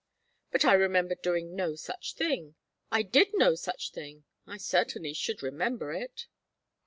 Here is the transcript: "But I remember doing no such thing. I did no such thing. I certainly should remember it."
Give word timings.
"But 0.51 0.65
I 0.65 0.73
remember 0.73 1.13
doing 1.13 1.55
no 1.55 1.75
such 1.75 2.15
thing. 2.15 2.55
I 2.89 3.03
did 3.03 3.27
no 3.35 3.53
such 3.53 3.91
thing. 3.91 4.23
I 4.47 4.57
certainly 4.57 5.13
should 5.13 5.43
remember 5.43 5.93
it." 5.93 6.25